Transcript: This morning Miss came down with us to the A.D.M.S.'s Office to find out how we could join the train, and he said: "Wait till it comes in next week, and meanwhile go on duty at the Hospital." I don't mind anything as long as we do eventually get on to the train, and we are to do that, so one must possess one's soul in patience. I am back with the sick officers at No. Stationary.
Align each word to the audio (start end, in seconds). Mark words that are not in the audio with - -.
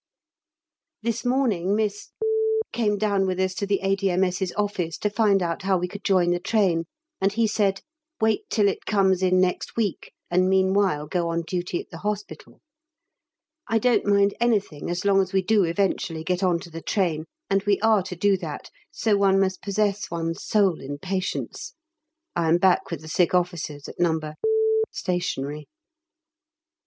This 1.03 1.23
morning 1.23 1.75
Miss 1.75 2.09
came 2.73 2.97
down 2.97 3.27
with 3.27 3.39
us 3.39 3.53
to 3.53 3.67
the 3.67 3.81
A.D.M.S.'s 3.83 4.51
Office 4.57 4.97
to 4.97 5.11
find 5.11 5.43
out 5.43 5.61
how 5.61 5.77
we 5.77 5.87
could 5.87 6.03
join 6.03 6.31
the 6.31 6.39
train, 6.39 6.85
and 7.21 7.33
he 7.33 7.45
said: 7.45 7.81
"Wait 8.19 8.49
till 8.49 8.67
it 8.67 8.87
comes 8.87 9.21
in 9.21 9.39
next 9.39 9.75
week, 9.77 10.11
and 10.31 10.49
meanwhile 10.49 11.05
go 11.05 11.29
on 11.29 11.43
duty 11.43 11.79
at 11.79 11.91
the 11.91 11.99
Hospital." 11.99 12.61
I 13.67 13.77
don't 13.77 14.03
mind 14.07 14.33
anything 14.39 14.89
as 14.89 15.05
long 15.05 15.21
as 15.21 15.33
we 15.33 15.43
do 15.43 15.65
eventually 15.65 16.23
get 16.23 16.41
on 16.41 16.59
to 16.61 16.71
the 16.71 16.81
train, 16.81 17.25
and 17.47 17.61
we 17.65 17.79
are 17.81 18.01
to 18.01 18.15
do 18.15 18.37
that, 18.37 18.71
so 18.89 19.15
one 19.17 19.39
must 19.39 19.61
possess 19.61 20.09
one's 20.09 20.43
soul 20.43 20.79
in 20.81 20.97
patience. 20.97 21.75
I 22.35 22.49
am 22.49 22.57
back 22.57 22.89
with 22.89 23.01
the 23.01 23.07
sick 23.07 23.35
officers 23.35 23.87
at 23.87 23.99
No. 23.99 24.19
Stationary. 24.89 25.67